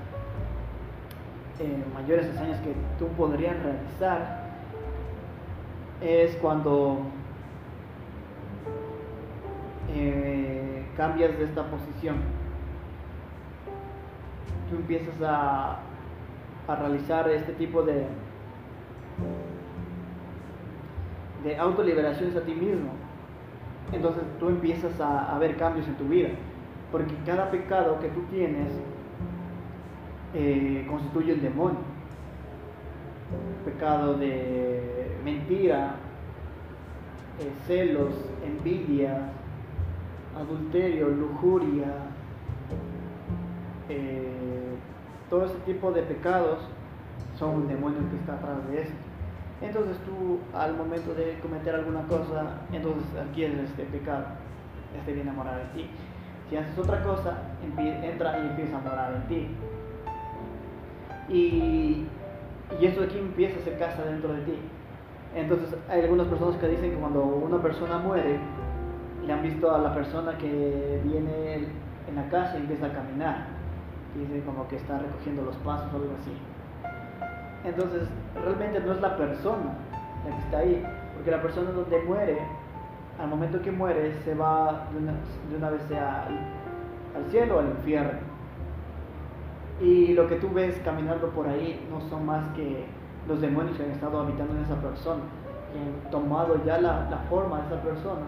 [1.61, 4.49] eh, mayores hazañas que tú podrías realizar
[6.03, 6.99] es cuando
[9.95, 12.17] eh, cambias de esta posición.
[14.69, 15.79] tú empiezas a,
[16.67, 18.05] a realizar este tipo de,
[21.45, 22.91] de autoliberaciones a ti mismo,
[23.93, 26.29] entonces tú empiezas a, a ver cambios en tu vida.
[26.93, 28.73] Porque cada pecado que tú tienes
[30.35, 31.79] eh, constituye el demonio.
[33.65, 35.95] Pecado de mentira,
[37.41, 39.33] eh, celos, envidia,
[40.38, 41.92] adulterio, lujuria,
[43.88, 44.74] eh,
[45.29, 46.59] todo ese tipo de pecados
[47.38, 48.94] son un demonio que está atrás de esto.
[49.61, 54.27] Entonces tú al momento de cometer alguna cosa, entonces adquieres este pecado,
[54.96, 55.90] este viene a morar en ti.
[56.48, 57.42] Si haces otra cosa,
[57.77, 59.48] entra y empieza a morar en ti.
[61.29, 62.07] Y,
[62.81, 64.59] y eso aquí empieza a hacer casa dentro de ti.
[65.35, 68.38] Entonces hay algunas personas que dicen que cuando una persona muere,
[69.29, 71.57] le han visto a la persona que viene
[72.09, 73.47] en la casa y empieza a caminar.
[74.17, 76.33] Dice como que está recogiendo los pasos o algo así.
[77.62, 78.09] Entonces,
[78.43, 79.75] realmente no es la persona
[80.25, 80.83] la que está ahí,
[81.14, 82.38] porque la persona donde muere,
[83.21, 87.67] al momento que muere, se va de una, vez sea al, al cielo o al
[87.67, 88.21] infierno.
[89.83, 92.87] Y lo que tú ves caminando por ahí no son más que
[93.29, 95.21] los demonios que han estado habitando en esa persona,
[95.71, 98.25] que han tomado ya la, la forma de esa persona.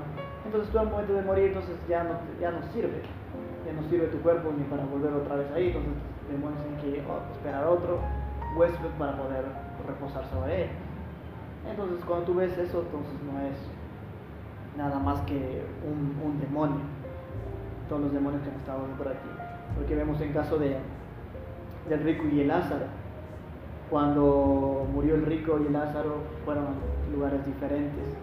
[0.51, 3.03] Entonces tú al momento de morir, entonces ya no, ya no sirve,
[3.65, 6.81] ya no sirve tu cuerpo ni para volver otra vez ahí, entonces los demonios tienen
[6.81, 8.01] que esperar otro
[8.57, 9.45] huésped para poder
[9.87, 10.71] reposar sobre él.
[11.71, 13.55] Entonces cuando tú ves eso, entonces no es
[14.77, 16.81] nada más que un, un demonio,
[17.89, 19.29] todos los demonios que han estado por aquí,
[19.77, 20.79] porque vemos en caso de,
[21.89, 22.87] del rico y el Lázaro,
[23.89, 26.65] cuando murió el rico y el Lázaro fueron
[27.15, 28.17] lugares diferentes.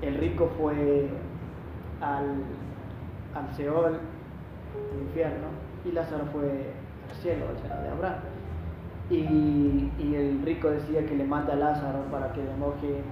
[0.00, 1.10] El rico fue
[2.00, 2.44] al,
[3.34, 5.48] al Seol, al infierno,
[5.84, 6.72] y Lázaro fue
[7.08, 8.20] al cielo, al cielo de Abraham.
[9.10, 13.02] Y, y, el rico decía que le manda a Lázaro para que le moje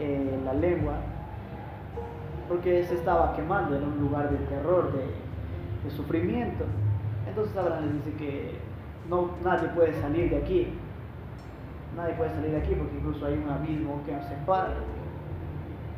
[0.00, 0.94] eh, la lengua,
[2.48, 6.64] porque se estaba quemando en un lugar de terror, de, sufrimiento.
[7.28, 8.54] Entonces Abraham le dice que
[9.10, 10.68] no, nadie puede salir de aquí,
[11.96, 14.74] nadie puede salir de aquí porque incluso hay un abismo que nos separa.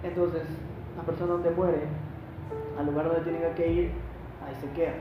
[0.02, 0.42] Entonces,
[0.96, 1.82] la persona donde muere,
[2.78, 3.90] al lugar donde tiene que ir,
[4.46, 4.94] ahí se queda.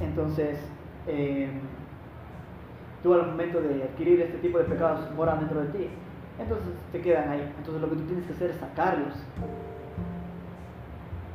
[0.00, 0.58] Entonces,
[1.06, 1.50] eh,
[3.02, 5.88] tú al momento de adquirir este tipo de pecados moran dentro de ti.
[6.38, 7.52] Entonces te quedan ahí.
[7.58, 9.14] Entonces lo que tú tienes que hacer es sacarlos.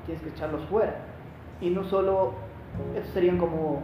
[0.06, 0.96] Tienes que echarlos fuera.
[1.60, 2.34] Y no solo,
[2.96, 3.84] estos serían como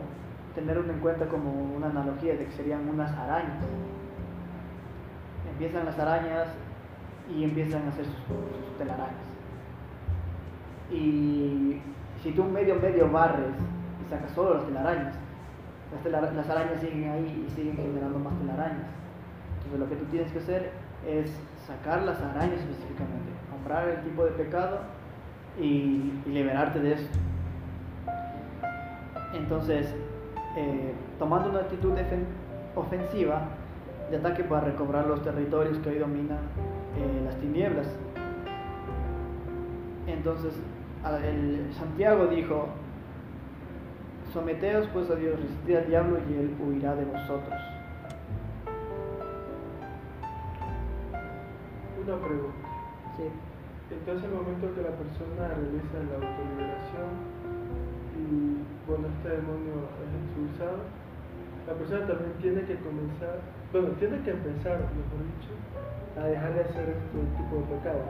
[0.56, 3.64] tenerlo en cuenta como una analogía de que serían unas arañas.
[5.52, 6.48] Empiezan las arañas
[7.36, 9.14] y empiezan a hacer sus, telarañas.
[10.92, 11.82] Y
[12.24, 13.54] si tú medio medio barres
[14.04, 15.16] y sacas solo las telarañas,
[16.06, 18.88] las, arañas siguen ahí y siguen generando más telarañas.
[19.58, 20.72] Entonces lo que tú tienes que hacer
[21.06, 21.32] es
[21.68, 24.80] sacar las arañas específicamente, comprar el tipo de pecado
[25.60, 27.08] y, y liberarte de eso.
[29.34, 29.94] Entonces,
[30.58, 31.94] eh, tomando una actitud
[32.76, 33.42] ofensiva
[34.10, 36.40] de ataque para recobrar los territorios que hoy dominan
[37.00, 37.88] eh, las tinieblas.
[40.08, 40.54] Entonces,
[41.24, 42.68] el Santiago dijo,
[44.34, 47.62] someteos pues a Dios, resistid al diablo y él huirá de vosotros.
[52.04, 52.68] Una pregunta.
[53.18, 53.24] Sí.
[53.92, 57.10] Entonces, el momento que la persona realiza la autoliberación
[58.20, 60.84] y bueno, este demonio es expulsado,
[61.66, 65.54] la persona también tiene que comenzar, bueno, tiene que empezar, mejor dicho,
[66.18, 68.02] a dejar de hacer este tipo de pecado.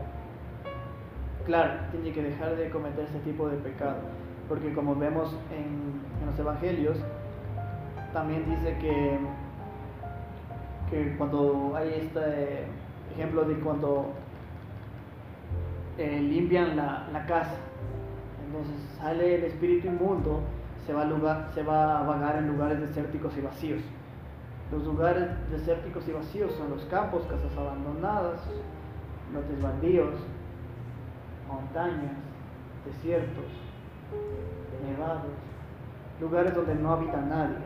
[1.46, 3.98] Claro, tiene que dejar de cometer este tipo de pecado,
[4.48, 6.98] porque como vemos en, los evangelios,
[8.14, 9.18] también dice que,
[10.90, 12.66] que cuando hay este
[13.14, 14.14] ejemplo de cuando
[15.98, 17.56] eh, limpian la, la casa,
[18.46, 20.42] entonces sale el espíritu inmundo
[20.90, 23.80] se va, a lugar, se va a vagar en lugares desérticos y vacíos.
[24.72, 28.42] Los lugares desérticos y vacíos son los campos, casas abandonadas,
[29.34, 30.14] lotes baldíos,
[31.48, 32.18] montañas,
[32.86, 33.46] desiertos,
[34.88, 35.32] nevados,
[36.22, 37.58] lugares donde no habita nadie.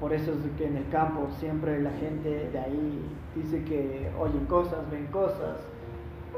[0.00, 3.04] Por eso es que en el campo siempre la gente de ahí
[3.34, 5.58] dice que oyen cosas, ven cosas,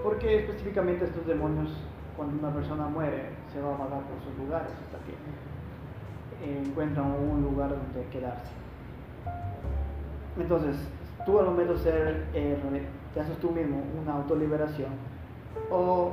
[0.02, 1.70] porque específicamente estos demonios
[2.20, 7.42] cuando una persona muere, se va a vagar por sus lugares hasta que encuentran un
[7.42, 8.59] lugar donde quedarse.
[10.38, 10.76] Entonces,
[11.26, 12.56] tú al momento de ser, eh,
[13.14, 14.90] te haces tú mismo una autoliberación,
[15.70, 16.12] o,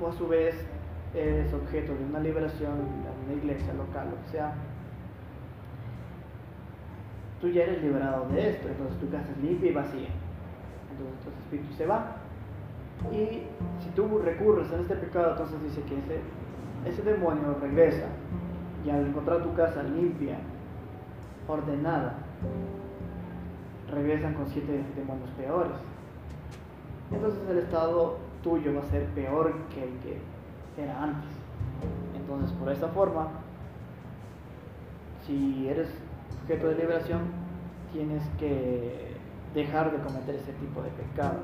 [0.00, 0.54] o a su vez
[1.14, 4.54] eres objeto de una liberación en una iglesia local, lo que sea,
[7.40, 10.08] tú ya eres liberado de esto, entonces tu casa es limpia y vacía.
[10.92, 12.16] Entonces tu espíritu se va.
[13.10, 13.42] Y
[13.82, 16.20] si tú recurres a este pecado, entonces dice que ese,
[16.86, 18.06] ese demonio regresa
[18.86, 20.38] y al encontrar tu casa limpia,
[21.48, 22.14] ordenada,
[23.90, 25.76] regresan con siete demonios peores.
[27.10, 30.18] Entonces el estado tuyo va a ser peor que el que
[30.82, 31.30] era antes.
[32.16, 33.28] Entonces por esta forma,
[35.26, 35.88] si eres
[36.42, 37.20] objeto de liberación,
[37.92, 39.12] tienes que
[39.54, 41.40] dejar de cometer ese tipo de pecado.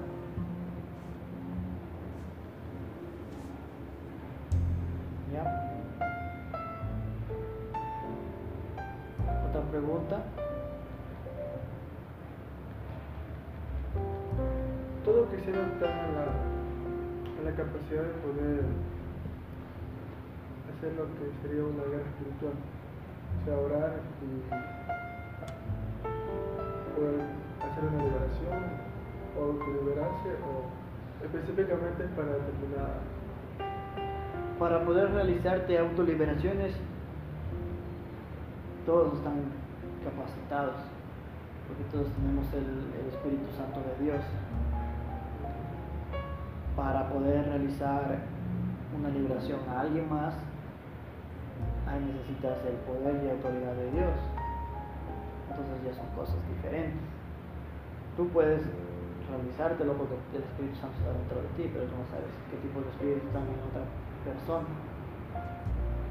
[9.70, 10.22] Pregunta?
[15.04, 16.26] Todo cristiano está en la,
[17.38, 18.64] en la capacidad de poder
[20.72, 22.56] hacer lo que sería una guerra espiritual.
[23.40, 24.42] O sea, orar y
[26.94, 27.20] poder
[27.62, 28.58] hacer una liberación
[29.36, 30.68] o autoliberarse o
[31.24, 33.00] específicamente para determinada
[34.58, 36.74] Para poder realizarte autoliberaciones,
[38.88, 39.36] todos están
[40.00, 40.80] capacitados,
[41.68, 44.24] porque todos tenemos el, Espíritu Santo de Dios
[46.74, 48.24] para poder realizar
[48.96, 50.32] una liberación a alguien más,
[51.84, 54.16] ahí necesitas el poder y autoridad de Dios.
[55.50, 57.04] Entonces ya son cosas diferentes.
[58.16, 58.64] Tú puedes
[59.28, 62.80] realizártelo porque el Espíritu Santo está dentro de ti, pero tú no sabes qué tipo
[62.80, 63.84] de espíritu está en otra
[64.24, 64.72] persona.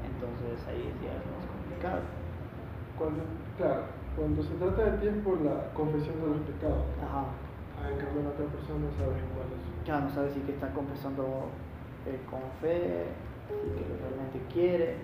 [0.06, 2.27] Entonces ahí ya es más complicado.
[2.98, 3.22] Cuando,
[3.56, 3.82] claro,
[4.16, 6.82] cuando se trata de tiempo, la confesión de los pecados.
[6.98, 7.30] Ajá.
[7.86, 9.86] En cambio, la otra persona no sabe cuál es.
[9.86, 11.46] Ya no sabes si que está confesando
[12.06, 13.06] eh, con fe,
[13.46, 14.96] si que realmente quiere,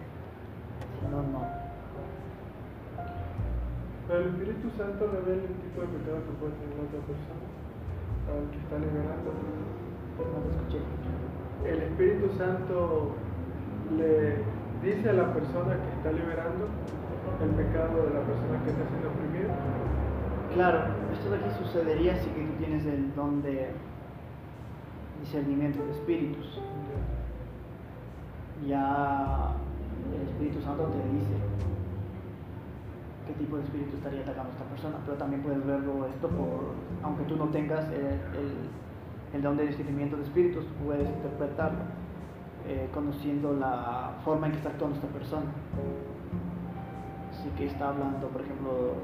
[0.98, 1.46] si no, no.
[4.08, 7.44] Pero el Espíritu Santo revela el tipo de pecado que puede tener la otra persona,
[8.28, 9.30] al que está liberando.
[10.18, 10.80] No te escuché.
[11.64, 13.14] El Espíritu Santo
[13.96, 14.42] le
[14.82, 16.68] dice a la persona que está liberando
[17.42, 19.54] el pecado de la persona que siendo oprimida.
[20.54, 20.78] Claro,
[21.12, 23.70] esto de aquí sucedería si que tú tienes el don de
[25.20, 26.60] discernimiento de espíritus.
[28.68, 29.52] Ya
[30.14, 31.34] el Espíritu Santo te dice
[33.26, 36.72] qué tipo de espíritu estaría atacando a esta persona, pero también puedes verlo esto por,
[37.02, 38.04] aunque tú no tengas el,
[38.38, 38.68] el-
[39.34, 41.80] el don de discernimiento de espíritus, puedes interpretarlo
[42.68, 45.46] eh, conociendo la forma en que está actuando esta persona.
[47.44, 48.94] Así que está hablando, por ejemplo,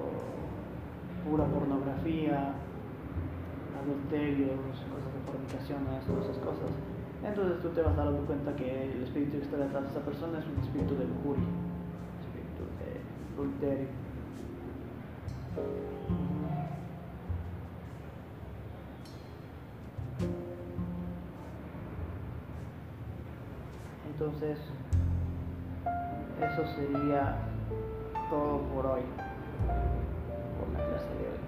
[1.28, 2.54] pura pornografía,
[3.84, 4.56] adulterios,
[4.88, 6.70] cosas de fornicaciones, todas esas cosas.
[7.22, 10.38] Entonces tú te vas dando cuenta que el espíritu que está detrás de esa persona
[10.38, 11.44] es un espíritu de lujuria,
[12.24, 13.88] espíritu de adulterio.
[24.14, 24.58] Entonces,
[26.40, 27.49] eso sería
[28.30, 29.02] todo por hoy,
[30.58, 31.40] por la clase de hoy.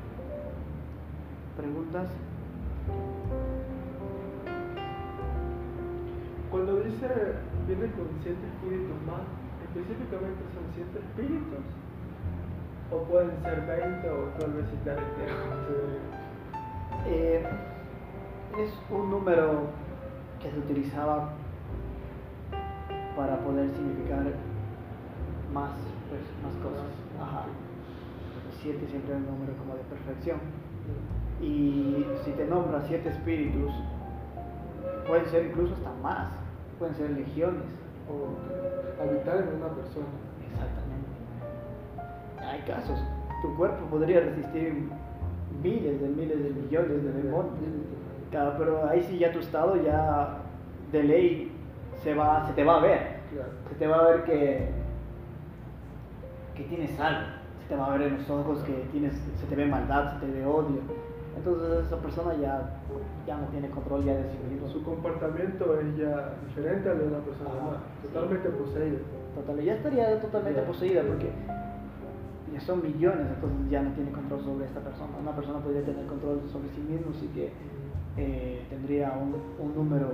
[1.56, 2.08] ¿Preguntas?
[6.50, 7.08] Cuando dice
[7.66, 9.22] viene con siete espíritus más,
[9.64, 11.64] específicamente son siete espíritus.
[12.90, 15.34] O pueden ser 20 o tal vez citar entero.
[17.06, 17.42] Eh,
[18.58, 19.62] es un número
[20.42, 21.30] que se utilizaba
[23.16, 24.24] para poder significar
[25.54, 25.70] más,
[26.12, 26.92] pues, más cosas.
[27.20, 27.44] Ajá.
[28.60, 30.38] Siete siempre es un número como de perfección.
[31.40, 33.72] Y si te nombras siete espíritus,
[35.08, 36.28] pueden ser incluso hasta más,
[36.78, 37.64] pueden ser legiones.
[38.10, 38.36] O
[39.02, 40.06] habitar en una persona.
[40.52, 41.08] Exactamente.
[42.44, 43.02] Hay casos.
[43.40, 44.90] Tu cuerpo podría resistir
[45.62, 47.56] miles de miles de millones de demonios.
[48.30, 50.38] Claro, pero ahí sí ya tu estado ya
[50.90, 51.52] de ley
[52.02, 53.20] se va, se te va a ver.
[53.32, 53.50] Claro.
[53.68, 54.81] Se te va a ver que,
[56.62, 57.26] que tienes algo.
[57.62, 60.26] Se te va a ver en los ojos que tienes, se te ve maldad, se
[60.26, 60.80] te ve odio.
[61.36, 62.80] Entonces esa persona ya,
[63.26, 64.68] ya no tiene control ya de sí mismo.
[64.68, 67.50] Su comportamiento es ya diferente al de una persona
[68.02, 68.08] sí.
[68.08, 68.98] totalmente poseída.
[69.34, 70.66] Total, ya estaría totalmente Ya.
[70.66, 71.30] poseída porque
[72.52, 75.10] ya son millones, entonces ya no tiene control sobre esta persona.
[75.20, 77.50] Una persona podría tener control sobre sí mismo, así que
[78.18, 80.08] eh, tendría un, un número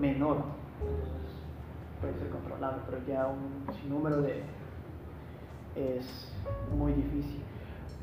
[0.00, 0.36] menor.
[0.78, 1.34] Entonces,
[2.00, 4.42] puede ser controlado, pero ya un sinnúmero de
[5.76, 6.32] es
[6.76, 7.42] muy difícil.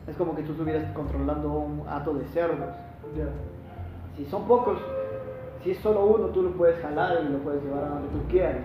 [0.07, 2.69] Es como que tú estuvieras controlando un hato de cerdos.
[4.17, 4.77] Si son pocos,
[5.63, 8.19] si es solo uno, tú lo puedes jalar y lo puedes llevar a donde tú
[8.29, 8.57] quieras.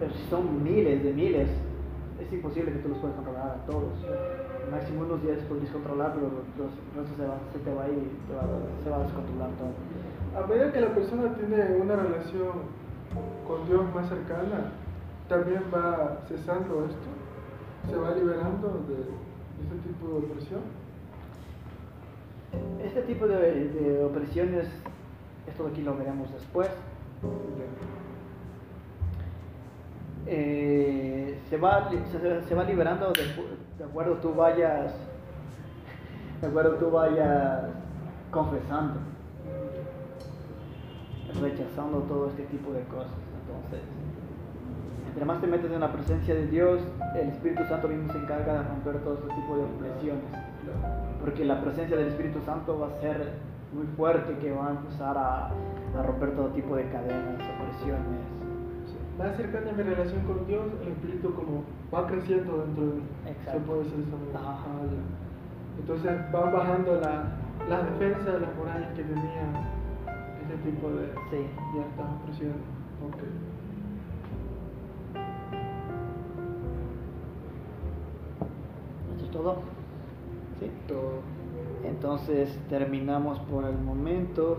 [0.00, 1.48] Pero si son miles de miles,
[2.20, 3.92] es imposible que tú los puedas controlar a todos.
[4.70, 6.26] Máximo unos días podrías controlar, pero
[6.58, 7.16] los restos
[7.52, 10.42] se, te va a ir y te va- se va a descontrolar todo.
[10.42, 12.66] A medida que la persona tiene una relación
[13.46, 14.72] con Dios más cercana,
[15.28, 17.08] también va cesando esto,
[17.88, 18.94] se va liberando de
[19.62, 20.60] este tipo de opresión.
[22.82, 24.68] Este tipo de, de opresiones,
[25.46, 26.70] esto de aquí lo veremos después,
[30.26, 33.24] eh, se, va, se, se va liberando de,
[33.78, 34.94] de acuerdo tú vayas,
[36.40, 37.64] de acuerdo tú vayas
[38.30, 39.00] confesando,
[41.40, 43.12] rechazando todo este tipo de cosas.
[43.40, 43.86] Entonces,
[45.16, 46.78] entre más te metes en la presencia de Dios,
[47.14, 50.24] el Espíritu Santo mismo se encarga de romper todo este tipo de opresiones
[51.20, 53.32] porque la presencia del Espíritu Santo va a ser
[53.72, 58.20] muy fuerte que va a empezar a, a romper todo tipo de cadenas, opresiones.
[59.18, 63.02] Más cercana a mi relación con Dios, el espíritu como va creciendo dentro de mí.
[63.26, 63.52] Exacto.
[63.52, 64.38] Se puede decir manera.
[64.38, 64.66] Ajá.
[64.68, 65.80] Ah, ya.
[65.80, 67.24] Entonces van bajando la,
[67.70, 69.48] las defensas, las murallas que tenía
[70.44, 71.40] ese tipo de, Sí.
[71.72, 72.60] de altas opresiones.
[73.00, 73.55] Ok.
[79.36, 79.56] Todo?
[80.60, 80.70] Sí.
[81.84, 84.58] Entonces terminamos por el momento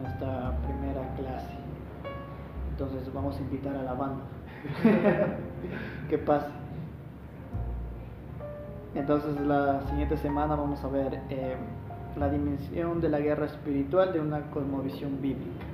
[0.00, 1.54] nuestra primera clase.
[2.70, 4.24] Entonces vamos a invitar a la banda.
[6.08, 6.48] que pase.
[8.94, 11.56] Entonces la siguiente semana vamos a ver eh,
[12.16, 15.71] la dimensión de la guerra espiritual de una cosmovisión bíblica.